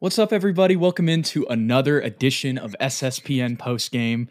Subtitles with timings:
[0.00, 0.76] What's up, everybody?
[0.76, 4.30] Welcome into another edition of SSPN Post Game.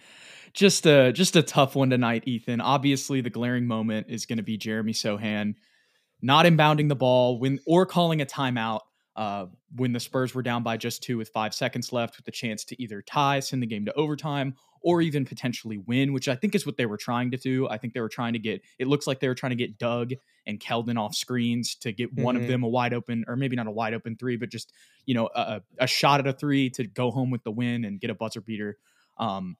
[0.51, 2.59] Just a just a tough one tonight, Ethan.
[2.59, 5.53] Obviously, the glaring moment is going to be Jeremy Sochan
[6.23, 8.79] not inbounding the ball when or calling a timeout
[9.19, 12.31] uh, when the Spurs were down by just two with five seconds left, with the
[12.31, 16.35] chance to either tie, send the game to overtime, or even potentially win, which I
[16.35, 17.67] think is what they were trying to do.
[17.67, 18.61] I think they were trying to get.
[18.77, 20.13] It looks like they were trying to get Doug
[20.47, 22.23] and Keldon off screens to get mm-hmm.
[22.23, 22.51] one of mm-hmm.
[22.51, 24.71] them a wide open, or maybe not a wide open three, but just
[25.05, 27.99] you know a, a shot at a three to go home with the win and
[27.99, 28.77] get a buzzer beater.
[29.17, 29.57] Um,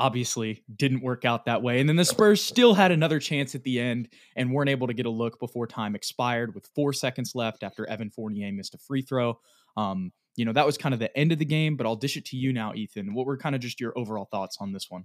[0.00, 1.78] obviously didn't work out that way.
[1.78, 4.94] And then the Spurs still had another chance at the end and weren't able to
[4.94, 8.78] get a look before time expired with four seconds left after Evan Fournier missed a
[8.78, 9.38] free throw.
[9.76, 12.16] Um, you know, that was kind of the end of the game, but I'll dish
[12.16, 13.12] it to you now, Ethan.
[13.12, 15.04] What were kind of just your overall thoughts on this one?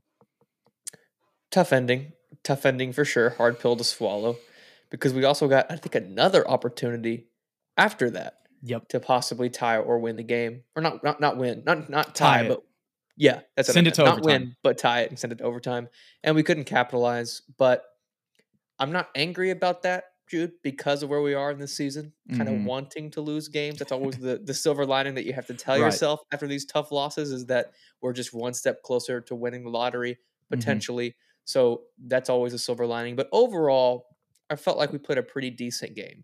[1.51, 2.13] Tough ending.
[2.43, 3.31] Tough ending for sure.
[3.31, 4.37] Hard pill to swallow
[4.89, 7.27] because we also got, I think, another opportunity
[7.75, 8.35] after that.
[8.63, 8.87] Yep.
[8.89, 12.43] To possibly tie or win the game, or not, not, not win, not not tie,
[12.43, 12.63] tie but
[13.17, 14.41] yeah, that's send it to not overtime.
[14.41, 15.87] win, but tie it and send it to overtime.
[16.23, 17.41] And we couldn't capitalize.
[17.57, 17.83] But
[18.77, 22.11] I'm not angry about that, Jude, because of where we are in this season.
[22.29, 22.37] Mm-hmm.
[22.37, 23.79] Kind of wanting to lose games.
[23.79, 25.85] That's always the the silver lining that you have to tell right.
[25.85, 29.69] yourself after these tough losses is that we're just one step closer to winning the
[29.69, 30.59] lottery mm-hmm.
[30.59, 31.09] potentially.
[31.09, 31.19] Mm-hmm.
[31.45, 33.15] So that's always a silver lining.
[33.15, 34.07] But overall,
[34.49, 36.23] I felt like we played a pretty decent game.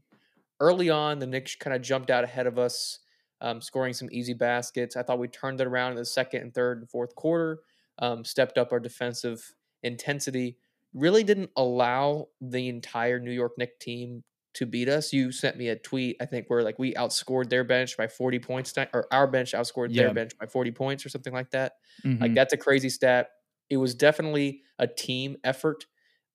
[0.59, 2.99] Early on, the Knicks kind of jumped out ahead of us
[3.41, 4.95] um, scoring some easy baskets.
[4.95, 7.59] I thought we turned it around in the second and third and fourth quarter,
[7.99, 10.57] um, stepped up our defensive intensity,
[10.93, 15.13] really didn't allow the entire New York Knicks team to beat us.
[15.13, 18.39] You sent me a tweet, I think, where like we outscored their bench by 40
[18.39, 20.03] points, or our bench outscored yeah.
[20.03, 21.73] their bench by 40 points or something like that.
[22.03, 22.21] Mm-hmm.
[22.21, 23.29] Like that's a crazy stat.
[23.69, 25.85] It was definitely a team effort.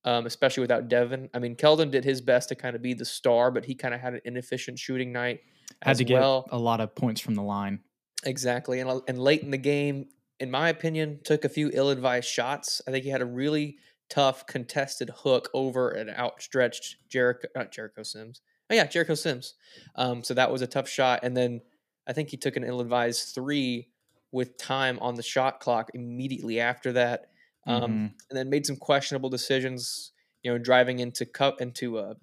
[0.06, 1.28] Um, especially without Devin.
[1.34, 3.92] I mean, Keldon did his best to kind of be the star, but he kind
[3.92, 5.40] of had an inefficient shooting night
[5.82, 6.46] had to get well.
[6.50, 7.80] a lot of points from the line.
[8.24, 10.06] Exactly, and and late in the game,
[10.40, 12.80] in my opinion, took a few ill-advised shots.
[12.86, 18.02] I think he had a really tough contested hook over an outstretched Jericho, not Jericho
[18.02, 18.40] Sims.
[18.70, 19.54] Oh yeah, Jericho Sims.
[19.96, 21.60] Um, so that was a tough shot, and then
[22.06, 23.88] I think he took an ill-advised three
[24.32, 27.26] with time on the shot clock immediately after that,
[27.66, 27.90] um, mm-hmm.
[27.90, 30.12] and then made some questionable decisions.
[30.42, 32.14] You know, driving into co- into uh,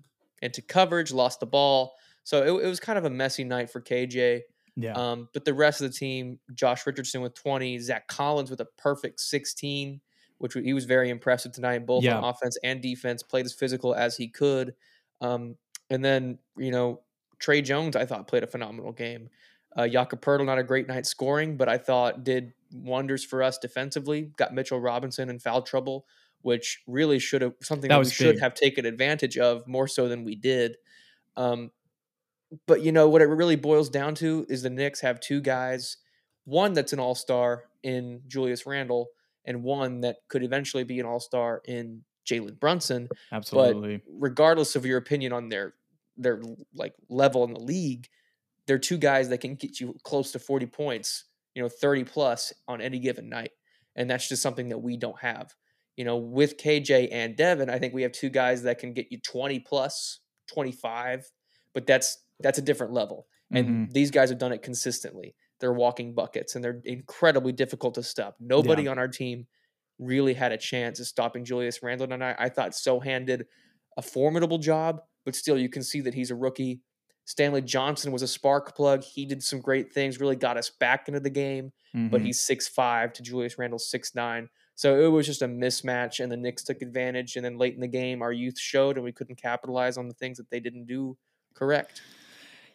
[0.42, 1.94] into coverage, lost the ball.
[2.24, 4.42] So it, it was kind of a messy night for KJ.
[4.76, 4.94] Yeah.
[4.94, 8.68] Um, but the rest of the team, Josh Richardson with 20, Zach Collins with a
[8.78, 10.02] perfect 16,
[10.40, 12.18] which he was very impressive tonight, both yeah.
[12.18, 14.74] on offense and defense, played as physical as he could.
[15.22, 15.56] Um,
[15.90, 17.02] and then, you know,
[17.40, 19.30] Tre Jones, I thought, played a phenomenal game.
[19.76, 23.58] Uh, Jakob Poeltl, not a great night scoring, but I thought did wonders for us
[23.58, 24.32] defensively.
[24.38, 26.06] Got Mitchell Robinson in foul trouble,
[26.42, 28.14] which really should have something that, that we big.
[28.14, 30.78] should have taken advantage of more so than we did.
[31.36, 31.72] Um,
[32.68, 35.98] but you know what it really boils down to is the Knicks have two guys,
[36.46, 39.08] one that's an all star in Julius Randle,
[39.46, 43.10] and one that could eventually be an all star in Jalen Brunson.
[43.32, 43.98] Absolutely.
[43.98, 45.74] But regardless of your opinion on their
[46.16, 46.42] their
[46.76, 48.08] like level in the league,
[48.68, 51.26] they're two guys that can get you close to 40 points,
[51.56, 53.52] you know, 30 plus on any given night.
[53.96, 55.54] And that's just something that we don't have.
[55.98, 59.12] You know, with KJ and Devin, I think we have two guys that can get
[59.12, 61.30] you 20 plus, 25,
[61.74, 63.28] but that's that's a different level.
[63.52, 63.92] And mm-hmm.
[63.92, 65.36] these guys have done it consistently.
[65.60, 68.36] They're walking buckets and they're incredibly difficult to stop.
[68.40, 68.92] Nobody yeah.
[68.92, 69.46] on our team
[70.00, 72.36] really had a chance of stopping Julius Randle tonight.
[72.40, 73.46] I thought Sochan did
[73.98, 76.82] a formidable job, but still, you can see that he's a rookie.
[77.26, 79.04] Stanley Johnson was a spark plug.
[79.04, 82.10] He did some great things, really got us back into the game, mm-hmm.
[82.10, 84.50] but he's six five to Julius Randle six nine.
[84.76, 87.36] So it was just a mismatch, and the Knicks took advantage.
[87.36, 90.14] And then late in the game, our youth showed, and we couldn't capitalize on the
[90.16, 91.18] things that they didn't do
[91.54, 92.02] correct.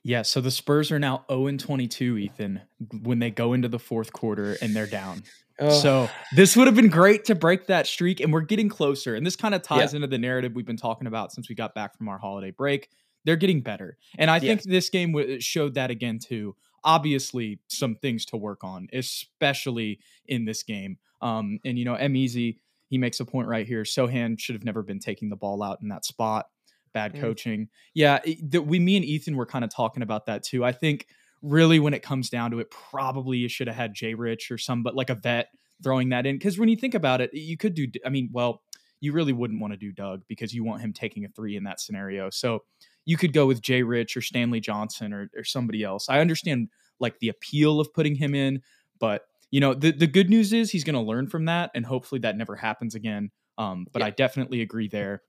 [0.04, 2.62] Yeah, so the Spurs are now 0 and 22, Ethan,
[3.03, 5.25] when they go into the fourth quarter and they're down.
[5.58, 5.70] Oh.
[5.70, 9.16] So this would have been great to break that streak, and we're getting closer.
[9.16, 9.97] And this kind of ties yeah.
[9.97, 12.88] into the narrative we've been talking about since we got back from our holiday break.
[13.25, 16.56] They're getting better, and I think this game w- showed that again too.
[16.84, 20.99] Obviously, some things to work on, especially in this game.
[21.20, 23.82] Um, and you know, M Easy, he makes a point right here.
[23.82, 26.47] Sochan should have never been taking the ball out in that spot
[26.93, 27.20] bad mm.
[27.20, 27.69] coaching.
[27.94, 28.19] Yeah,
[28.53, 30.64] we, me and Ethan were kind of talking about that too.
[30.64, 31.06] I think
[31.43, 34.59] really when it comes down to it, probably you should have had Jay Rich or
[34.59, 35.50] some, but like a vet
[35.82, 36.37] throwing that in.
[36.37, 37.87] Because when you think about it, you could do.
[38.05, 38.62] I mean, well,
[39.00, 41.64] you really wouldn't want to do Doug because you want him taking a three in
[41.64, 42.31] that scenario.
[42.31, 42.64] So
[43.08, 46.10] you could go with Jay Rich or Stanley Johnson or, or somebody else.
[46.10, 46.69] I understand
[47.00, 48.60] like the appeal of putting him in,
[49.00, 51.87] but you know the the good news is he's going to learn from that, and
[51.87, 53.31] hopefully that never happens again.
[53.56, 54.06] Um, but yeah.
[54.06, 55.22] I definitely agree there.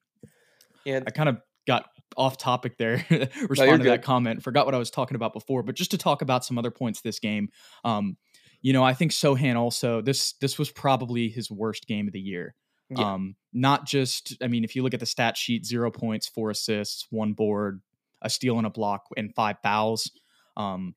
[0.84, 1.86] Yeah, I kind of got
[2.18, 3.06] off topic there.
[3.48, 4.44] respond no, to that comment.
[4.44, 7.00] Forgot what I was talking about before, but just to talk about some other points
[7.00, 7.48] this game.
[7.86, 8.18] Um,
[8.62, 12.20] you know, I think Sochan also this this was probably his worst game of the
[12.20, 12.56] year.
[12.90, 13.14] Yeah.
[13.14, 16.50] Um, not just I mean, if you look at the stat sheet, zero points, four
[16.50, 17.82] assists, one board,
[18.22, 20.12] a steal and a block, and five fouls.
[20.58, 20.96] Um,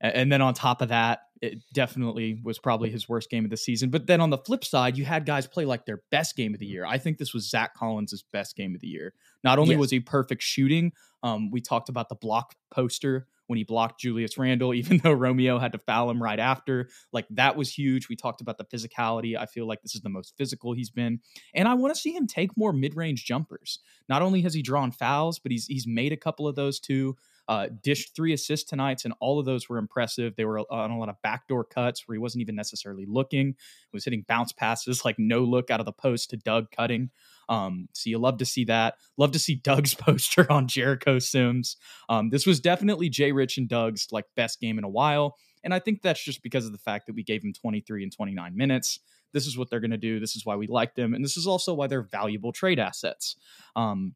[0.00, 3.56] and then on top of that, it definitely was probably his worst game of the
[3.56, 3.90] season.
[3.90, 6.60] But then on the flip side, you had guys play like their best game of
[6.60, 6.84] the year.
[6.84, 9.14] I think this was Zach Collins' best game of the year.
[9.42, 9.80] Not only yes.
[9.80, 10.92] was he perfect shooting,
[11.22, 15.58] um, we talked about the block poster when he blocked Julius Randle, even though Romeo
[15.58, 16.88] had to foul him right after.
[17.12, 18.08] Like that was huge.
[18.08, 19.36] We talked about the physicality.
[19.36, 21.20] I feel like this is the most physical he's been.
[21.54, 23.78] And I want to see him take more mid-range jumpers.
[24.08, 27.16] Not only has he drawn fouls, but he's he's made a couple of those too.
[27.46, 30.34] Uh, dished three assists tonight, and all of those were impressive.
[30.36, 33.54] They were on a lot of backdoor cuts where he wasn't even necessarily looking.
[33.92, 37.10] Was hitting bounce passes like no look out of the post to Doug cutting.
[37.48, 38.94] Um, so you love to see that.
[39.16, 41.76] Love to see Doug's poster on Jericho Sims.
[42.08, 45.36] Um, this was definitely Jay Rich and Doug's like best game in a while.
[45.62, 48.12] And I think that's just because of the fact that we gave him 23 and
[48.12, 49.00] 29 minutes.
[49.32, 50.20] This is what they're going to do.
[50.20, 51.14] This is why we like them.
[51.14, 53.36] And this is also why they're valuable trade assets.
[53.74, 54.14] Um,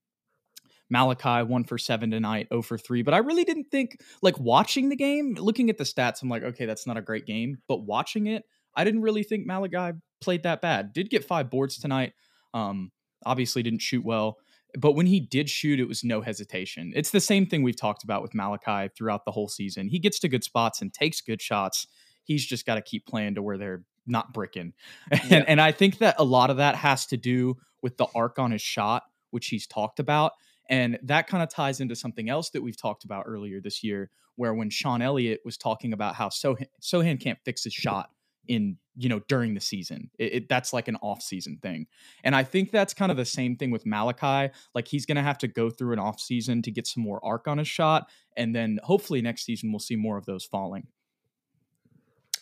[0.93, 3.03] Malaki one for seven tonight, 0 for three.
[3.03, 6.43] But I really didn't think like watching the game, looking at the stats, I'm like,
[6.43, 7.59] okay, that's not a great game.
[7.69, 8.45] But watching it,
[8.75, 10.93] I didn't really think Malaki played that bad.
[10.93, 12.13] Did get five boards tonight.
[12.55, 12.93] Um,
[13.25, 14.39] obviously didn't shoot well.
[14.79, 16.93] But when he did shoot, it was no hesitation.
[16.95, 19.89] It's the same thing we've talked about with Malaki throughout the whole season.
[19.89, 21.87] He gets to good spots and takes good shots.
[22.25, 24.75] He's just got to keep playing to where they're not bricking.
[25.11, 25.45] And, yeah.
[25.47, 28.51] and I think that a lot of that has to do with the arc on
[28.51, 30.33] his shot, which he's talked about.
[30.69, 34.11] And that kind of ties into something else that we've talked about earlier this year,
[34.37, 38.11] where when Sean Elliott was talking about how Sohan, Sochan can't fix his shot
[38.49, 41.87] in you know during the season it, it, that's like an off season thing
[42.25, 45.39] and i think that's kind of the same thing with malaki like he's gonna have
[45.39, 48.55] to go through an off season to get some more arc on his shot and
[48.55, 50.87] then hopefully next season we'll see more of those falling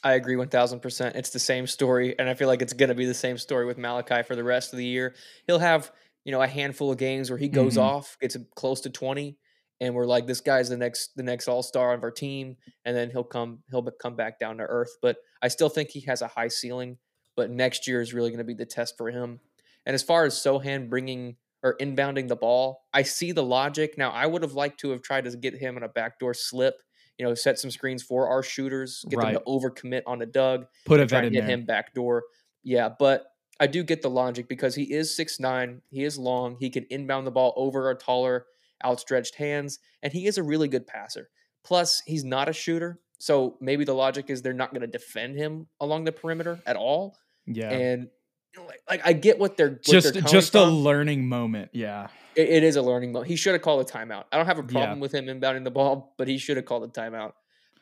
[0.04, 1.16] I agree 1000%.
[1.16, 2.16] It's the same story.
[2.16, 4.44] And I feel like it's going to be the same story with Malaki for the
[4.44, 5.16] rest of the year.
[5.48, 5.90] He'll have
[6.26, 7.84] you know a handful of games where he goes mm-hmm.
[7.84, 9.38] off, gets close to twenty,
[9.80, 12.94] and we're like, this guy's the next the next all star of our team, and
[12.94, 14.96] then he'll come he'll come back down to earth.
[15.00, 16.98] But I still think he has a high ceiling.
[17.36, 19.40] But next year is really going to be the test for him.
[19.84, 23.98] And as far as Sochan bringing or inbounding the ball, I see the logic.
[23.98, 26.76] Now, I would have liked to have tried to get him on a backdoor slip.
[27.18, 29.34] You know, set some screens for our shooters, get right.
[29.34, 31.50] them to overcommit on the Doug, put a vet in get there.
[31.50, 32.24] him backdoor.
[32.62, 33.26] Yeah, but
[33.58, 36.86] I do get the logic because he is six nine, he is long, he can
[36.90, 38.46] inbound the ball over our taller,
[38.84, 41.30] outstretched hands, and he is a really good passer.
[41.64, 45.36] Plus, he's not a shooter, so maybe the logic is they're not going to defend
[45.36, 47.16] him along the perimeter at all.
[47.46, 48.08] Yeah, and
[48.56, 50.68] like, like I get what they're what just they're just from.
[50.68, 51.70] a learning moment.
[51.72, 53.30] Yeah, it, it is a learning moment.
[53.30, 54.24] He should have called a timeout.
[54.30, 55.02] I don't have a problem yeah.
[55.02, 57.32] with him inbounding the ball, but he should have called a timeout.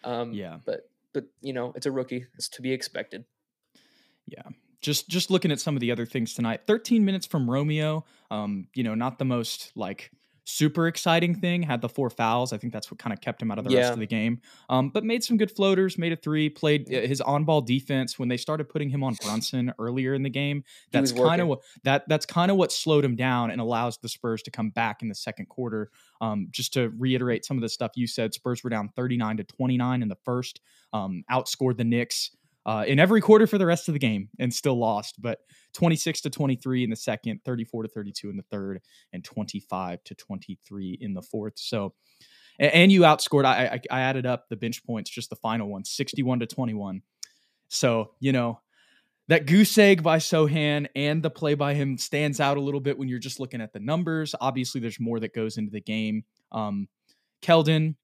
[0.05, 2.27] Um, yeah, but but you know it's a rookie.
[2.37, 3.25] It's to be expected.
[4.27, 4.43] Yeah
[4.85, 6.61] just just looking at some of the other things tonight.
[6.67, 10.11] 13 minutes from romeo um you know not the most like
[10.47, 11.63] super exciting thing.
[11.63, 12.53] Had the four fouls.
[12.53, 13.79] I think that's what kind of kept him out of the yeah.
[13.81, 14.43] rest of the game.
[14.69, 18.19] Um but made some good floaters made a three played uh, his on-ball defense.
[18.19, 21.61] When they started putting him on brunson earlier in the game that's kind of what
[21.85, 25.01] that that's kind of what slowed him down and allows the spurs to come back
[25.01, 25.91] in the second quarter.
[26.21, 29.45] Um just to reiterate some of the stuff you said spurs were down 39 to
[29.45, 30.61] 29 in the first
[30.93, 32.33] um outscored the knicks
[32.67, 35.21] uh, in every quarter for the rest of the game and still lost.
[35.21, 35.39] But
[35.75, 38.81] 26 to 23 in the second, 34 to 32 in the third,
[39.13, 41.55] and 25 to 23 in the fourth.
[41.57, 41.95] So,
[42.59, 43.45] and you outscored.
[43.45, 47.03] I, I, I added up the bench points, just the final one, 61 to 21.
[47.69, 48.61] So you know
[49.29, 52.99] that goose egg by Sochan and the play by him stands out a little bit
[52.99, 54.35] when you're just looking at the numbers.
[54.41, 56.25] Obviously, there's more that goes into the game.
[56.53, 56.89] Um,
[57.43, 57.97] Keldon,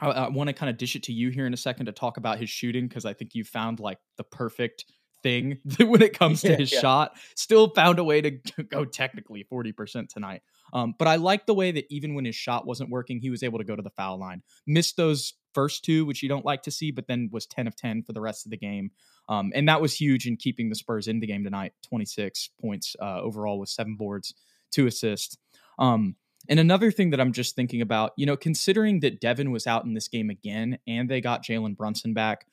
[0.00, 1.92] I, I want to kind of dish it to you here in a second to
[1.92, 4.84] talk about his shooting because I think you found like the perfect
[5.22, 6.80] thing when it comes to his yeah.
[6.80, 7.12] shot.
[7.34, 8.30] Still found a way to
[8.64, 10.42] go technically 40% tonight.
[10.72, 13.42] Um, but I like the way that even when his shot wasn't working, he was
[13.42, 14.42] able to go to the foul line.
[14.66, 17.74] Missed those first two, which you don't like to see, but then was 10 of
[17.74, 18.90] 10 for the rest of the game.
[19.28, 21.72] Um, and that was huge in keeping the Spurs in the game tonight.
[21.88, 24.34] 26 points uh, overall with seven boards,
[24.70, 25.36] two assists.
[25.78, 26.16] Um,
[26.48, 29.84] and another thing that I'm just thinking about, you know, considering that Devin was out
[29.84, 32.46] in this game again and they got Jalen Brunson back,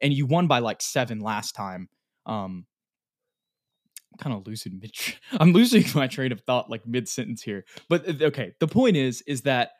[0.00, 1.88] and you won by like seven last time.
[2.26, 2.66] Um,
[4.12, 4.92] I'm kind of losing mid.
[5.32, 7.64] I'm losing my train of thought like mid sentence here.
[7.88, 9.72] But uh, okay, the point is, is that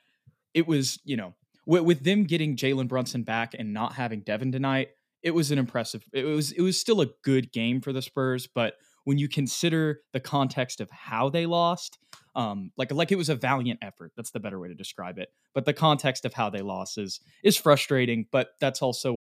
[0.53, 1.35] it was you know
[1.67, 4.89] with, with them getting Jalen Brunson back and not having Devin tonight,
[5.23, 6.05] it was an impressive.
[6.13, 10.01] It was it was still a good game for the Spurs, but when you consider
[10.13, 11.99] the context of how they lost,
[12.35, 14.13] um, like like it was a valiant effort.
[14.17, 15.29] That's the better way to describe it.
[15.55, 18.27] But the context of how they lost is is frustrating.
[18.33, 19.15] But that's also.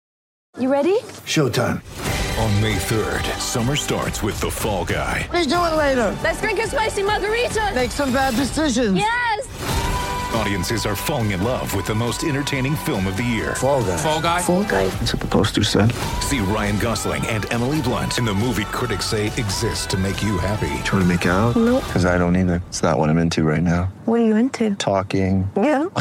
[0.59, 0.99] You ready?
[1.27, 1.81] Showtime.
[2.39, 5.29] On May 3rd, summer starts with the Fall Guy.
[5.33, 6.17] Let's do it later.
[6.23, 7.73] Let's drink a spicy margarita.
[7.75, 8.97] Make some bad decisions.
[8.97, 9.32] Yes.
[10.35, 13.55] Audiences are falling in love with the most entertaining film of the year.
[13.57, 13.97] Fall guy.
[13.99, 14.41] Fall guy.
[14.41, 14.89] Fall guy.
[14.89, 15.93] That's what the poster said.
[16.21, 20.39] See Ryan Gosling and Emily Blunt in the movie critics say exists to make you
[20.39, 20.73] happy.
[20.85, 21.55] Trying to make it out?
[21.55, 21.85] Nope.
[21.85, 22.63] Because I don't either.
[22.69, 23.93] It's not what I'm into right now.
[24.07, 24.75] What are you into?
[24.77, 25.51] Talking.
[25.57, 25.89] Yeah.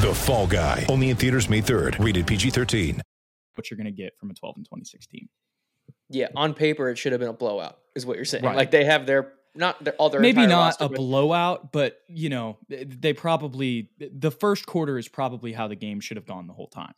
[0.00, 0.86] The Fall Guy.
[0.88, 2.02] Only in theaters May 3rd.
[2.02, 3.00] Rated PG-13.
[3.56, 5.28] What you're going to get from a 12 and 2016.
[6.08, 8.42] Yeah, on paper it should have been a blowout, is what you're saying.
[8.42, 8.56] Right.
[8.56, 12.58] Like they have their not their, all their maybe not a blowout, but you know,
[12.68, 16.68] they probably the first quarter is probably how the game should have gone the whole
[16.68, 16.94] time.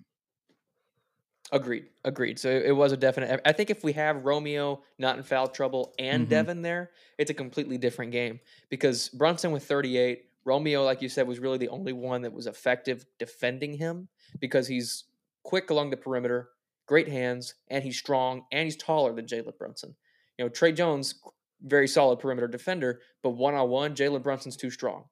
[1.50, 1.86] Agreed.
[2.04, 2.38] Agreed.
[2.38, 3.40] So it was a definite.
[3.44, 6.30] I think if we have Romeo not in foul trouble and Mhm.
[6.30, 8.40] Devin there, it's a completely different game
[8.70, 12.46] because Brunson with 38, Romeo, like you said, was really the only one that was
[12.46, 14.08] effective defending him
[14.40, 15.04] because he's
[15.42, 16.48] quick along the perimeter,
[16.86, 19.94] great hands, and he's strong and he's taller than Jalen Brunson.
[20.38, 21.20] You know, Tre Jones,
[21.64, 25.04] very solid perimeter defender, but one on one, Jalen Brunson's too strong.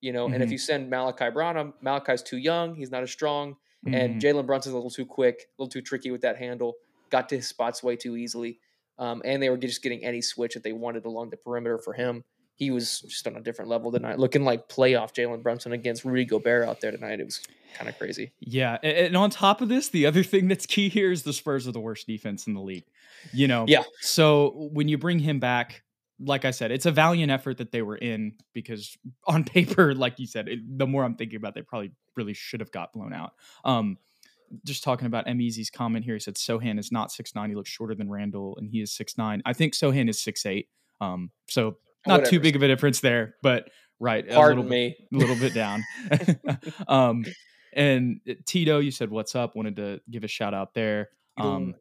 [0.00, 3.56] You know, and if you send Malaki Branham, Malaki's too young, he's not as strong
[3.86, 3.94] Mhm.
[3.94, 6.74] and Jalen Brunson's a little too quick, a little too tricky with that handle.
[7.10, 8.60] Got to his spots way too easily,
[8.98, 11.92] um, and they were just getting any switch that they wanted along the perimeter for
[11.94, 12.24] him.
[12.54, 16.24] He was just on a different level tonight, looking like playoff Jalen Brunson against Rudy
[16.24, 17.20] Gobert out there tonight.
[17.20, 17.40] It was
[17.74, 18.32] kind of crazy.
[18.40, 21.66] Yeah, and on top of this, the other thing that's key here is the Spurs
[21.68, 22.84] are the worst defense in the league.
[23.32, 23.84] You know, Yeah.
[24.00, 25.82] So when you bring him back,
[26.18, 28.96] like I said, it's a valiant effort that they were in because
[29.26, 32.34] on paper, like you said, it, the more I'm thinking about, it, they probably really
[32.34, 33.32] should have got blown out.
[33.64, 33.98] Um,
[34.64, 37.48] just talking about M Easy's comment here, he said Sochan is not six nine.
[37.50, 39.42] He looks shorter than Randle, and he is six nine.
[39.44, 40.68] I think Sochan is six eight.
[41.00, 43.68] Um, so not too big of a difference there, but
[43.98, 44.24] right.
[44.28, 45.18] a Pardon little bit- me.
[45.18, 45.82] a little bit down.
[46.88, 47.24] um,
[47.72, 49.56] and uh, Tito, you said what's up?
[49.56, 51.10] Wanted to give a shout out there.
[51.36, 51.74] Um,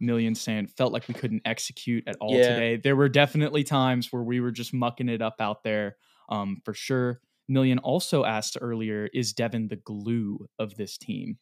[0.00, 2.48] Million saying felt like we couldn't execute at all Yeah.
[2.54, 2.76] today.
[2.76, 5.96] There were definitely times where we were just mucking it up out there,
[6.28, 7.20] um, for sure.
[7.48, 11.38] Million also asked earlier, is Devin the glue of this team?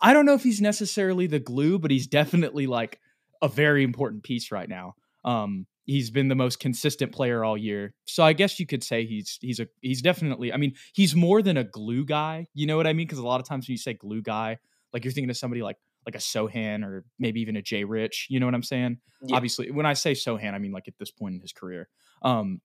[0.00, 3.00] I don't know if he's necessarily the glue, but he's definitely like
[3.42, 4.94] a very important piece right now.
[5.24, 9.06] Um, he's been the most consistent player all year, so I guess you could say
[9.06, 10.52] he's he's a he's definitely.
[10.52, 12.46] I mean, he's more than a glue guy.
[12.54, 13.06] You know what I mean?
[13.06, 14.58] Because a lot of times when you say glue guy,
[14.92, 15.76] like you're thinking of somebody like
[16.06, 18.28] like a Sochan or maybe even a Jay Rich.
[18.30, 18.98] You know what I'm saying?
[19.22, 19.36] Yeah.
[19.36, 21.88] Obviously, when I say Sochan, I mean like at this point in his career.
[22.22, 22.60] Um,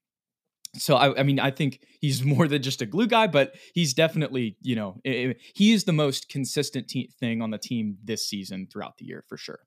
[0.75, 3.93] so I, I mean, I think he's more than just a glue guy, but he's
[3.93, 7.97] definitely, you know, i- i- he is the most consistent te- thing on the team
[8.03, 9.59] this season throughout the year for sure.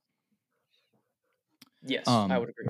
[1.86, 2.66] Yes, Um, I would agree.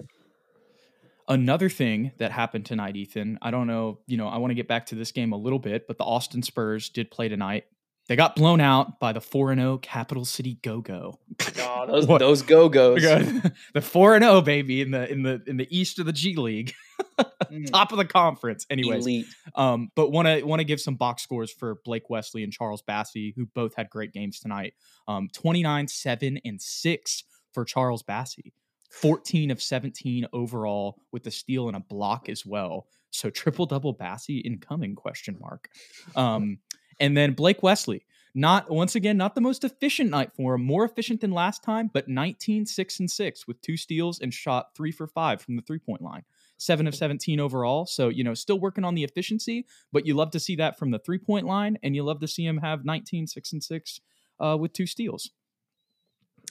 [1.28, 4.68] Another thing that happened tonight, Ethan, I don't know, you know, I want to get
[4.68, 7.64] back to this game a little bit, but the Austin Spurs did play tonight.
[8.06, 11.18] They got blown out by the 4 0 Capital City Go Go.
[11.58, 13.02] Oh, those those go goes.
[13.75, 16.75] the 4 0 baby in the in the in the east of the G League,
[17.66, 18.66] top of the conference.
[18.68, 19.26] Anyways, Elite.
[19.54, 22.82] Um, but want to want to give some box scores for Blake Wesley and Charles
[22.82, 24.75] Bassey, who both had great games tonight.
[25.08, 28.52] Um, 29, 7, and 6 for Charles Bassey.
[28.90, 32.87] 14 of 17 overall with a steal and a block as well.
[33.11, 35.68] So triple double Bassey incoming question mark.
[36.16, 36.58] Um,
[37.00, 40.84] and then Blake Wesley, not once again, not the most efficient night for him, more
[40.84, 44.90] efficient than last time, but 19, 6, and 6 with two steals and shot three
[44.90, 46.22] for five from the three point line.
[46.56, 47.86] Seven of 17 overall.
[47.86, 50.90] So, you know, still working on the efficiency, but you love to see that from
[50.90, 54.00] the three point line, and you love to see him have 19, 6, and 6
[54.40, 55.30] uh, with two steals.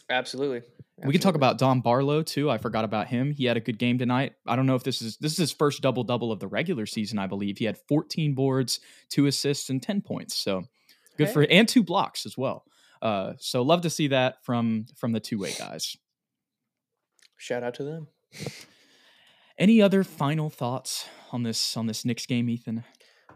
[0.10, 0.62] Absolutely.
[1.04, 2.50] We can talk about Dom Barlow too.
[2.50, 3.32] I forgot about him.
[3.32, 4.34] He had a good game tonight.
[4.46, 6.86] I don't know if this is this is his first double double of the regular
[6.86, 7.20] season.
[7.20, 8.80] I believe he had 14 boards,
[9.10, 10.36] two assists, and 10 points.
[10.36, 10.64] So
[11.18, 12.64] good for and two blocks as well.
[13.02, 15.98] Uh, so love to see that from from the two way guys.
[17.38, 18.08] shout out to them.
[19.58, 22.84] Any other final thoughts on this on this Knicks game, Ethan?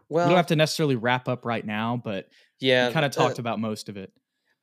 [0.09, 3.11] Well, we don't have to necessarily wrap up right now, but yeah, we kind of
[3.11, 4.13] the- talked about most of it.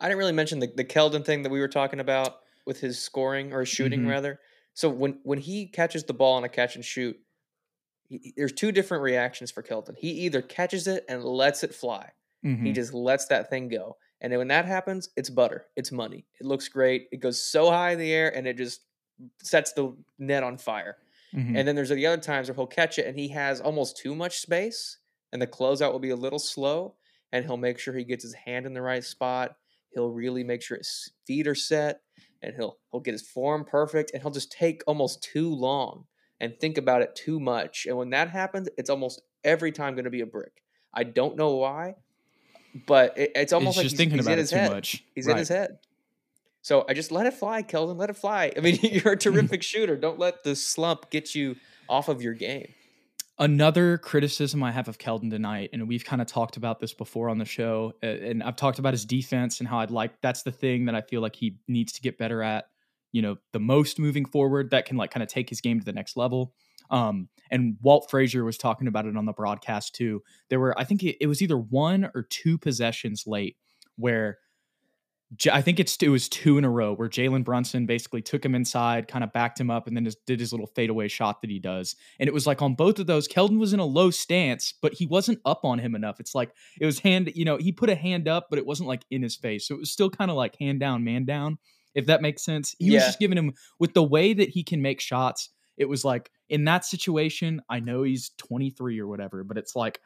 [0.00, 2.36] I didn't really mention the, the Keldon thing that we were talking about
[2.66, 4.10] with his scoring or his shooting Mhm.
[4.10, 4.40] rather.
[4.74, 7.16] So when when he catches the ball on a catch and shoot,
[8.08, 9.96] he, he- there's two different reactions for Keldon.
[9.96, 12.10] He either catches it and lets it fly.
[12.42, 12.74] He Mhm.
[12.74, 13.96] just lets that thing go.
[14.20, 15.66] And then when that happens, it's butter.
[15.76, 16.26] It's money.
[16.40, 17.08] It looks great.
[17.12, 18.82] It goes so high in the air and it just
[19.42, 20.98] sets the net on fire.
[21.34, 21.56] Mhm.
[21.56, 24.14] And then there's the other times where he'll catch it and he has almost too
[24.14, 24.98] much space,
[25.32, 26.96] and the closeout will be a little slow,
[27.32, 29.56] and he'll make sure he gets his hand in the right spot.
[29.94, 32.00] He'll really make sure his feet are set,
[32.42, 36.04] and he'll he'll get his form perfect and he'll just take almost too long
[36.40, 37.86] and think about it too much.
[37.86, 40.62] And when that happens, it's almost every time going to be a brick.
[40.92, 41.94] I don't know why,
[42.86, 44.70] but it, it's almost It's like just he's, thinking he's about in his too head.
[44.72, 45.04] much.
[45.14, 45.78] He's in his head.
[46.62, 47.96] So I just let it fly, Keldon.
[47.98, 48.52] Let it fly.
[48.56, 49.96] I mean, you're a terrific shooter.
[49.96, 51.56] Don't let the slump get you
[51.88, 52.72] off of your game.
[53.36, 57.28] Another criticism I have of Keldon tonight, and we've kind of talked about this before
[57.28, 60.52] on the show, and I've talked about his defense and how I'd like that's the
[60.52, 62.66] thing that I feel like he needs to get better at,
[63.10, 65.84] you know, the most moving forward that can like kind of take his game to
[65.84, 66.54] the next level.
[66.90, 70.22] Um, and Walt Frazier was talking about it on the broadcast too.
[70.48, 73.56] There were, I think it, it was either one or two possessions late
[73.96, 74.38] where
[75.50, 78.54] I think it's it was two in a row where Jalen Brunson basically took him
[78.54, 81.50] inside, kind of backed him up, and then just did his little fadeaway shot that
[81.50, 81.96] he does.
[82.20, 84.94] And it was like on both of those, Keldon was in a low stance, but
[84.94, 86.20] he wasn't up on him enough.
[86.20, 88.88] It's like it was hand, you know, he put a hand up, but it wasn't
[88.88, 91.58] like in his face, so it was still kind of like hand down, man down,
[91.94, 92.76] if that makes sense.
[92.78, 95.50] He was just giving him with the way that he can make shots.
[95.76, 100.00] It was like in that situation, I know he's 23 or whatever, but it's like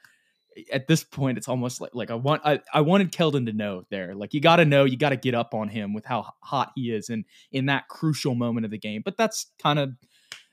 [0.73, 3.85] at this point, it's almost like like I want I, I wanted Keldon to know
[3.91, 4.15] there.
[4.15, 6.73] Like you got to know, you got to get up on him with how hot
[6.75, 9.03] he is, and in that crucial moment of the game.
[9.05, 9.91] But that's kind of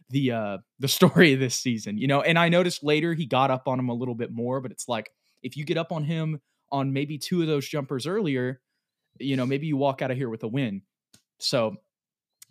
[0.10, 2.22] the uh the story of this season, you know.
[2.22, 4.88] And I noticed later he got up on him a little bit more, but it's
[4.88, 5.10] like
[5.42, 8.62] if you get up on him on maybe two of those jumpers earlier,
[9.20, 10.82] you know, maybe you walk out of here with a win.
[11.40, 11.78] So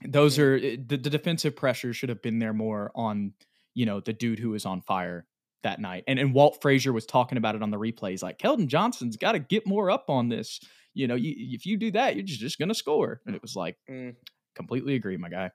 [0.06, 3.32] those are eh, the, the defensive pressure should have been there more on
[3.74, 5.26] you know the dude who is on fire
[5.64, 6.04] that night.
[6.06, 9.32] And and Walt Frazier was talking about it on the replays, like Keldon Johnson's got
[9.32, 10.60] to get more up on this.
[10.94, 13.20] You know, you, if you do that, you're just, just gonna score.
[13.26, 14.14] And it was like, Mm.
[14.54, 15.50] completely agree, my guy.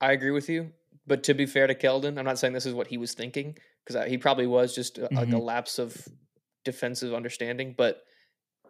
[0.00, 0.72] I agree with you.
[1.06, 3.56] But to be fair to Keldon, I'm not saying this is what he was thinking
[3.86, 5.96] because he probably was just a, like a lapse of
[6.64, 7.74] defensive understanding.
[7.76, 8.02] But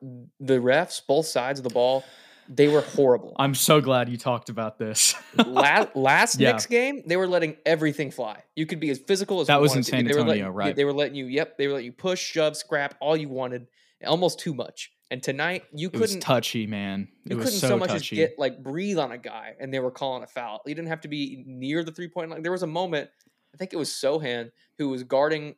[0.02, 2.04] the refs, both sides of the ball,
[2.52, 3.34] they were horrible.
[3.38, 5.14] I'm so glad you talked about this.
[5.46, 6.50] last last Yeah.
[6.52, 8.42] Knicks game, they were letting everything fly.
[8.56, 9.82] You could be as physical as That you was in.
[9.84, 10.74] San They were letting- right.
[10.74, 11.26] They were letting you.
[11.26, 13.68] Yep, they were letting you push, shove, scrap, all you wanted,
[14.04, 14.90] almost too much.
[15.12, 16.20] And tonight, you it couldn't.
[16.20, 17.08] touchy, man.
[17.24, 18.22] you It was couldn't so, so, much touchy.
[18.22, 20.60] as get like breathe on a guy, and they were calling a foul.
[20.66, 22.42] You didn't have to be near the three point line.
[22.42, 23.10] There was a moment,
[23.54, 25.54] I think it was Sochan who was guarding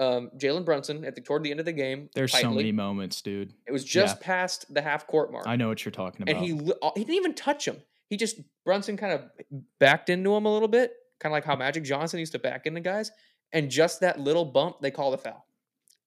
[0.00, 2.08] um, Jalen Brunson at the toward the end of the game.
[2.14, 3.52] There's so many moments, dude.
[3.66, 6.36] It was just past the half court mark I know what you're talking about.
[6.36, 7.76] and he uh, he didn't even touch him.
[8.08, 9.30] He just Brunson kind of
[9.78, 12.66] backed into him a little bit, kind of like how Magic Johnson used to back
[12.66, 13.12] into guys,
[13.52, 15.46] and just that little bump they call a foul.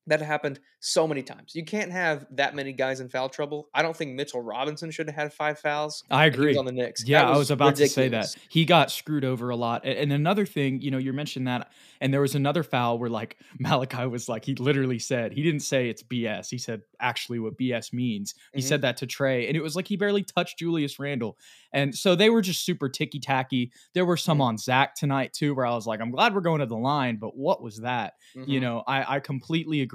[0.07, 1.55] That happened so many times.
[1.55, 3.69] You can't have that many guys in foul trouble.
[3.73, 6.03] I don't think Mitchell Robinson should have had five fouls.
[6.11, 6.57] I was agree.
[6.57, 7.05] on the Knicks.
[7.07, 8.35] Yeah, I was about to say that.
[8.49, 9.85] He got screwed over a lot.
[9.85, 13.37] And another thing, you know, you mentioned that, and there was another foul where like
[13.61, 16.49] Malaki was like, he literally said, he didn't say it's BS.
[16.49, 18.35] He said actually what BS means.
[18.53, 18.63] He Mhm.
[18.65, 21.37] said that to Tre, and it was like he barely touched Julius Randle.
[21.71, 23.71] And so they were just super ticky tacky.
[23.93, 24.41] There were some Mhm.
[24.41, 27.15] on Zach tonight too, where I was like, I'm glad we're going to the line,
[27.15, 28.15] but what was that?
[28.35, 28.61] You Mhm.
[28.61, 29.92] know, I, I completely agree.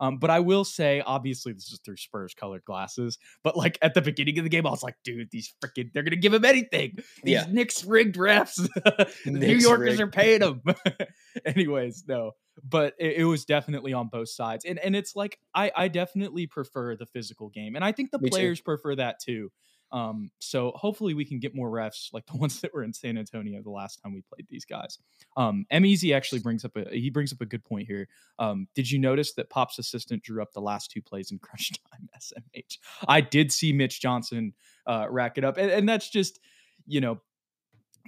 [0.00, 3.18] Um, but I will say, obviously, this is through Spurs colored glasses.
[3.42, 6.04] But like at the beginning of the game, I was like, dude, these freaking, they're
[6.04, 6.98] gonna give him anything.
[7.24, 7.46] These Yeah.
[7.50, 8.54] Knicks rigged refs.
[9.24, 10.00] the New Yorkers rigged.
[10.00, 10.62] are paying them.
[11.44, 12.32] Anyways, no.
[12.62, 14.64] But it, it was definitely on both sides.
[14.64, 17.74] And and it's like I, I definitely prefer the physical game.
[17.76, 18.34] And I think the Me too.
[18.34, 19.50] players prefer that too.
[19.90, 23.16] Um, so hopefully we can get more refs like the ones that were in San
[23.16, 24.98] Antonio the last time we played these guys.
[25.36, 28.08] Um, M actually brings up a he brings up a good point here.
[28.38, 31.72] Um, did you notice that Pop's assistant drew up the last two plays in crunch
[31.90, 32.78] time SMH?
[33.06, 34.54] I did see Mitch Johnson
[34.86, 36.40] uh, rack it up, and, and that's just
[36.86, 37.20] you know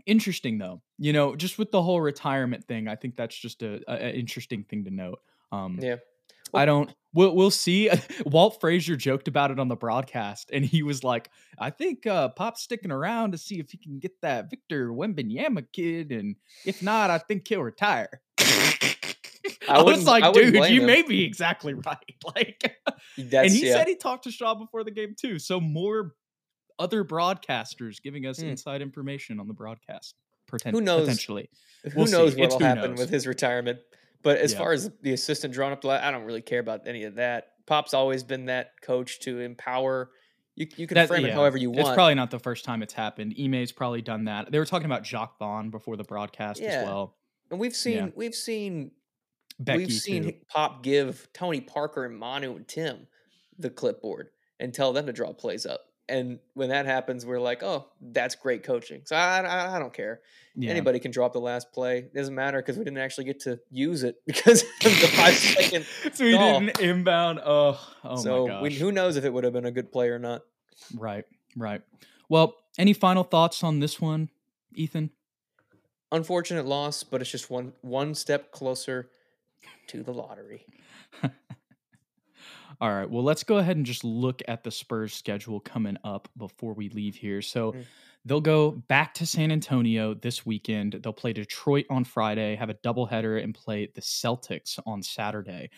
[0.06, 0.82] interesting though.
[0.98, 4.18] You know, just with the whole retirement thing, I think that's just a, a a
[4.18, 5.20] interesting thing to note.
[5.52, 5.96] Um, Yeah.
[6.54, 6.94] I don't.
[7.12, 7.90] We'll we'll see.
[8.26, 12.28] Walt Frazier joked about it on the broadcast, and he was like, "I think uh,
[12.30, 16.82] Pop's sticking around to see if he can get that Victor Wembanyama kid, and if
[16.82, 18.20] not, I think he'll retire."
[19.68, 20.86] I, was like, I "Dude, you him.
[20.86, 21.96] may be exactly right."
[22.34, 22.76] Like,
[23.16, 23.74] That's, and he yeah.
[23.74, 25.38] said he talked to Shaw before the game too.
[25.38, 26.14] So more
[26.78, 28.46] other broadcasters giving us Hmm.
[28.48, 30.14] inside information on the broadcast.
[30.46, 31.02] Pretend, Who knows?
[31.02, 31.48] Potentially,
[31.84, 32.12] who We'll see.
[32.12, 32.98] knows what will happen knows.
[33.00, 33.78] with his retirement.
[34.22, 34.59] But as Yeah.
[34.59, 37.52] far as the assistant drawing up the, I don't really care about any of that.
[37.66, 40.11] Pop's always been that coach to empower.
[40.56, 41.80] You, you can That- frame it however you want.
[41.80, 43.35] It's probably not the first time it's happened.
[43.38, 44.50] Ime's probably done that.
[44.50, 46.68] They were talking about Jacque Vaughn before the broadcast Yeah.
[46.80, 47.16] as well.
[47.50, 48.09] and we've seen yeah.
[48.14, 48.92] we've seen
[49.59, 50.33] Becky we've seen too.
[50.48, 53.09] Pop give Tony Parker and Manu and Tim
[53.59, 54.30] the clipboard
[54.61, 55.80] and tell them to draw plays up.
[56.11, 59.03] And when that happens, we're like, oh, that's great coaching.
[59.05, 60.20] So I, I, I don't care.
[60.57, 60.70] Yeah.
[60.70, 61.99] Anybody can drop the last play.
[61.99, 65.35] It doesn't matter because we didn't actually get to use it because of the five
[65.35, 65.87] second.
[66.12, 66.61] so we call.
[66.61, 67.40] did an inbound.
[67.44, 68.62] Oh, oh so my gosh.
[68.62, 70.42] we, who knows if it would have been a good play or not.
[70.96, 71.25] right.
[71.57, 71.83] Right.
[72.29, 74.31] Well, any final thoughts on this one,
[74.75, 75.11] Ethan?
[76.12, 79.11] Unfortunate loss, but it's just one one step closer
[79.88, 80.64] to the lottery.
[82.80, 83.09] All right.
[83.09, 86.88] Well, let's go ahead and just look at the Spurs schedule coming up before we
[86.90, 87.42] leave here.
[87.42, 87.87] So Mm.
[88.24, 90.92] they'll go back to San Antonio this weekend.
[91.02, 95.70] They'll play Detroit on Friday, have a doubleheader, and play the Celtics on Saturday.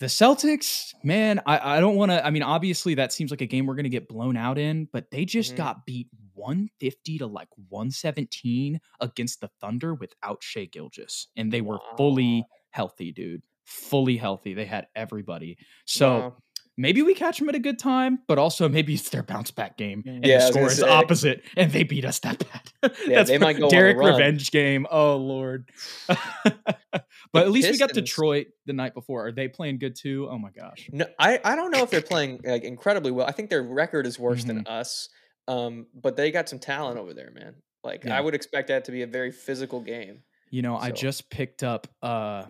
[0.00, 2.24] The Celtics, man, I, I don't want to.
[2.24, 4.84] I mean, obviously, that seems like a game we're going to get blown out in,
[4.92, 5.56] but they just Mhm.
[5.56, 11.26] got beat 150 to like 117 against the Thunder without Shai Gilgeous.
[11.36, 13.42] And they were fully healthy, dude.
[13.68, 14.54] Fully healthy.
[14.54, 15.58] They had everybody.
[15.84, 16.36] So Wow.
[16.78, 19.76] maybe we catch them at a good time, but also maybe it's their bounce back
[19.76, 20.88] game and Yeah, the score is say.
[20.88, 22.92] opposite and they beat us that bad.
[23.06, 24.86] Yeah, That's they might go Derrick revenge game.
[24.90, 25.68] Oh lord.
[26.08, 27.02] but
[27.34, 29.26] at least we got Detroit the night before.
[29.26, 30.28] Are they playing good too?
[30.30, 30.88] Oh my gosh.
[30.92, 33.26] No, I, I don't know if they're playing like incredibly well.
[33.26, 34.72] I think their record is worse than Mm-hmm.
[34.72, 35.08] us.
[35.46, 37.54] Um, but they got some talent over there, man.
[37.84, 38.16] Like Yeah.
[38.16, 40.22] I would expect that to be a very physical game.
[40.50, 42.44] You know, I just picked up uh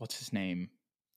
[0.00, 0.70] what's his name?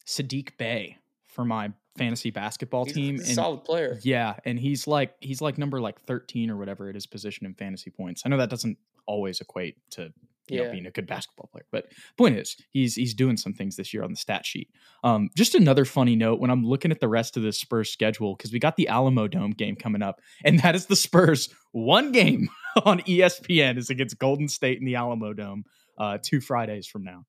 [0.06, 3.16] Saddiq Bey for my fantasy basketball He's, team.
[3.16, 4.00] he's a and solid player.
[4.04, 7.54] Yeah, and he's like he's like number like 13 or whatever it is position in
[7.54, 8.24] fantasy points.
[8.26, 10.14] I know that doesn't always equate to
[10.50, 11.86] you know being a good basketball player, but
[12.18, 14.70] point is he's he's doing some things this year on the stat sheet.
[15.04, 18.36] Um, just another funny note when I'm looking at the rest of the Spurs schedule
[18.36, 22.12] because we got the Alamo Dome game coming up, and that is the Spurs one
[22.12, 22.50] game
[22.84, 25.64] on ESPN is against Golden State in the Alamo Dome
[25.98, 27.26] uh, two Fridays from now.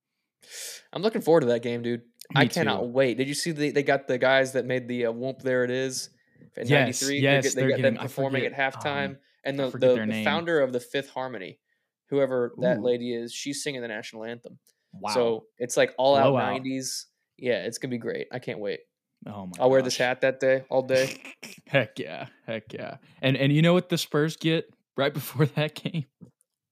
[0.92, 2.02] I'm looking forward to that game, dude.
[2.34, 2.86] I cannot too.
[2.86, 3.18] wait.
[3.18, 5.42] Did you see the, they got the guys that made the uh, whoop?
[5.42, 6.08] There it is.
[6.56, 9.16] In Yes, '93, yes, they, get- they got getting- them performing forget, at halftime, um,
[9.44, 11.58] and the, the, the founder of the Fifth Harmony,
[12.10, 12.82] whoever that Ooh.
[12.82, 14.58] lady is, she's singing the national anthem.
[14.92, 15.10] Wow.
[15.12, 16.62] So it's like all out Blowout.
[16.62, 17.04] '90s.
[17.36, 18.28] Yeah, it's gonna be great.
[18.32, 18.80] I can't wait.
[19.26, 21.20] oh my I'll wear this hat that day, all day.
[21.66, 22.98] Heck yeah, heck yeah.
[23.20, 26.04] And and you know what the Spurs get right before that game?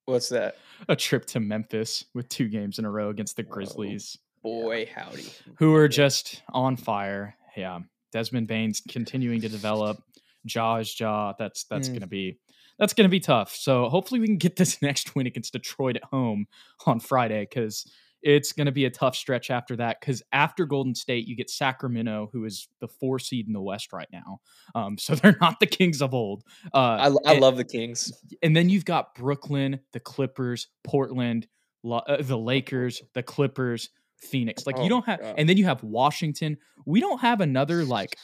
[0.06, 0.56] What's that?
[0.88, 3.42] A trip to Memphis with two games in a row against the.
[3.44, 5.26] Grizzlies, Boy, howdy.
[5.58, 5.88] who are Yeah.
[5.88, 7.36] just on fire.
[7.56, 7.80] Yeah,
[8.12, 10.02] Desmond Bane's continuing to develop.
[10.44, 11.34] Ja is Ja.
[11.38, 11.92] That's that's Mm.
[11.94, 12.38] gonna be
[12.78, 13.54] that's gonna be tough.
[13.54, 16.46] So hopefully we can get this next win against Detroit at home
[16.86, 17.86] on Friday because
[18.22, 20.00] it's gonna be a tough stretch after that.
[20.00, 23.92] Because after Golden State, you get Sacramento, who is the four seed in the West
[23.92, 24.40] right now.
[24.74, 26.44] Um, so they're not the Kings of old.
[26.72, 28.12] Uh, I, I and- love the Kings.
[28.42, 31.46] and then you've got Brooklyn, the Clippers, Portland,
[31.82, 34.66] Lo- uh, the Lakers, the Clippers, Phoenix.
[34.66, 35.35] Like Oh you don't have, God.
[35.37, 36.56] and then you have Washington.
[36.87, 38.16] We don't have another like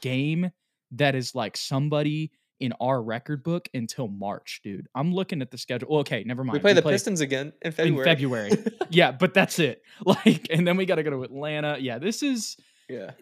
[0.00, 0.50] game
[0.92, 4.86] that is like somebody in our record book until March, dude.
[4.94, 5.88] I'm looking at the schedule.
[5.90, 6.54] Well, okay, never mind.
[6.54, 8.08] We play the Pistons again in February.
[8.08, 8.64] in February.
[8.90, 9.82] yeah, but that's it.
[10.04, 11.76] Like, and then we got to go to Atlanta.
[11.80, 12.56] Yeah, this is
[12.88, 13.12] yeah.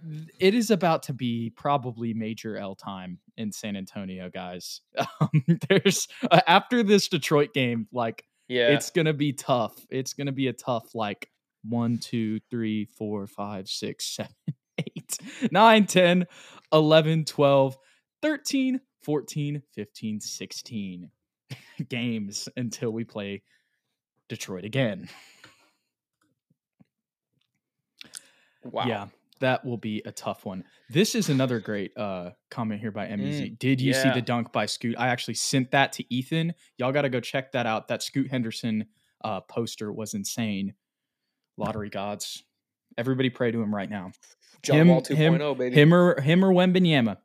[0.41, 4.81] it is about to be probably major L time in San Antonio, guys.
[5.21, 8.69] Um, there's uh, after this Detroit game, like Yeah.
[8.69, 9.75] it's gonna be tough.
[9.91, 11.29] It's gonna be a tough like
[11.63, 14.35] one, two, three, four, five, six, seven,
[14.79, 15.17] eight,
[15.51, 16.27] nine, 10,
[16.73, 17.79] 11, 12,
[18.21, 21.11] 13, 14, 15, 16
[21.89, 23.43] games until we play
[24.29, 25.09] Detroit again.
[28.65, 28.85] wow.
[28.87, 29.07] Yeah,
[29.41, 30.65] that will be a tough one.
[30.89, 33.59] This is another great uh comment here by MEZ.
[33.59, 34.95] Did you see the dunk by Scoot?
[34.99, 36.55] I actually sent that to Ethan.
[36.79, 37.89] Y'all got to go check that out.
[37.89, 38.87] That Scoot Henderson
[39.25, 40.75] uh poster was insane.
[41.57, 42.45] Lottery gods.
[42.97, 44.13] Everybody pray to him right now.
[44.63, 45.75] John him- Wall him- baby.
[45.75, 47.17] Him or him or Wembanyama.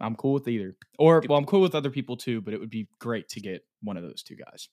[0.00, 0.76] I'm cool with either.
[0.98, 3.64] Or well, I'm cool with other people too, but it would be great to get
[3.82, 4.68] one of those two guys.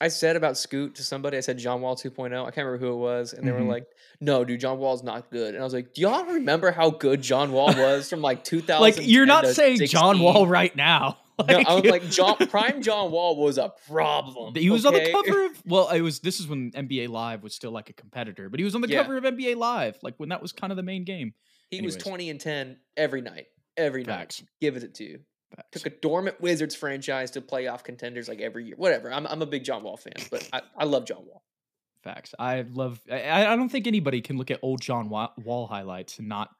[0.00, 2.32] I said about Scoot to somebody, I said John Wall 2.0.
[2.42, 3.34] I can't remember who it was.
[3.34, 3.54] And they Mhm.
[3.54, 3.84] were like,
[4.20, 5.54] no, dude, John Wall's not good.
[5.54, 8.80] And I was like, do y'all remember how good John Wall was from like 2000?
[8.82, 11.18] Like you're not saying John Wall right now.
[11.48, 14.54] No, I was like, John, prime John Wall was a problem.
[14.54, 17.54] He was on the cover of well, it was this is when NBA Live was
[17.54, 19.02] still like a competitor, but he was on the Yeah.
[19.02, 21.32] cover of NBA Live, like when that was kind of the main game.
[21.70, 23.46] He was 20 and 10 every night.
[23.76, 24.40] Every Facts.
[24.40, 24.48] night.
[24.60, 25.20] Give it to you.
[25.54, 25.82] Facts.
[25.82, 28.76] Took a dormant Wizards franchise to playoff contenders like every year.
[28.76, 29.12] Whatever.
[29.12, 31.42] I'm, I'm a big John Wall fan, but I, I love John Wall.
[32.02, 32.34] Facts.
[32.38, 33.00] I love.
[33.10, 36.50] I, I don't think anybody can look at old John Wall highlights and not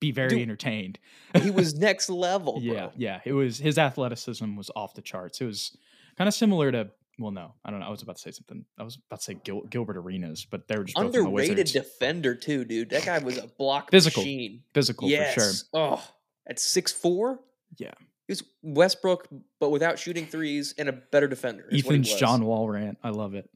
[0.00, 0.98] be very Dude, entertained.
[1.40, 2.62] He was next level, bro.
[2.62, 3.20] yeah, yeah.
[3.24, 5.40] It was his athleticism was off the charts.
[5.40, 5.76] It was
[6.16, 6.90] kind of similar to.
[7.20, 7.86] Well, no, I don't know.
[7.86, 8.64] I was about to say something.
[8.78, 11.18] I was about to say Gil- Gilbert Arenas, but they were just both on the
[11.18, 12.88] Underrated defender too, dude.
[12.90, 14.22] That guy was a block Physical.
[14.22, 14.62] machine.
[14.72, 15.34] Physical yes.
[15.34, 15.52] for sure.
[15.74, 16.08] Oh,
[16.48, 17.38] at six four.
[17.76, 17.92] Yeah.
[18.26, 19.28] He was Westbrook,
[19.58, 21.66] but without shooting threes and a better defender.
[21.70, 22.14] is what he Ethan's.
[22.14, 22.96] John Wall rant.
[23.02, 23.50] I love it.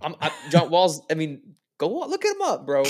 [0.00, 1.00] I'm, I, John Wall's.
[1.08, 2.82] I mean, go look at him up, bro.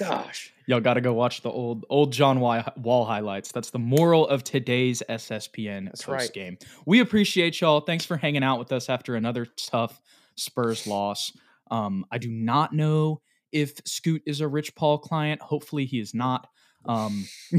[0.00, 0.52] Gosh.
[0.66, 3.52] Y'all got to go watch the old old John Wall highlights.
[3.52, 6.32] That's the moral of today's SSPN That's post right.
[6.32, 6.58] game.
[6.86, 7.80] We appreciate y'all.
[7.80, 10.00] Thanks for hanging out with us after another tough
[10.36, 11.36] Spurs loss.
[11.70, 13.20] Um, I do not know
[13.52, 15.42] if Scoot is a Rich Paul client.
[15.42, 16.48] Hopefully, he is not.
[16.86, 17.26] Um,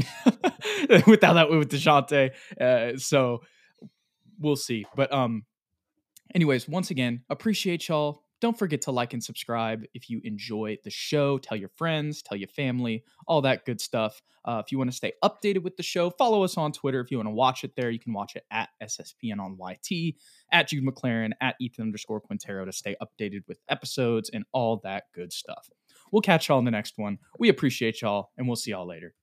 [1.06, 3.42] without that with Dejounte, uh, so
[4.40, 4.84] we'll see.
[4.96, 5.44] But um,
[6.34, 8.24] anyways, once again, appreciate y'all.
[8.42, 11.38] Don't forget to like and subscribe if you enjoy the show.
[11.38, 14.20] Tell your friends, tell your family, all that good stuff.
[14.44, 17.00] Uh, if you want to stay updated with the show, follow us on Twitter.
[17.00, 20.16] If you want to watch it there, you can watch it at SSPN on YT,
[20.50, 25.04] at Jude McLaren, at Ethan underscore Quintero to stay updated with episodes and all that
[25.14, 25.70] good stuff.
[26.10, 27.18] We'll catch y'all in the next one.
[27.38, 29.14] We appreciate y'all, and we'll see y'all later.